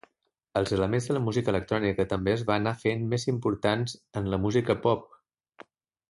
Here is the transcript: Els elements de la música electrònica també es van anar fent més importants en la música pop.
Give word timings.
Els 0.59 0.71
elements 0.75 1.07
de 1.09 1.15
la 1.17 1.21
música 1.25 1.51
electrònica 1.53 2.05
també 2.13 2.33
es 2.37 2.45
van 2.47 2.63
anar 2.65 2.73
fent 2.83 3.03
més 3.11 3.25
importants 3.33 3.93
en 4.23 4.31
la 4.35 4.41
música 4.47 4.77
pop. 4.87 5.05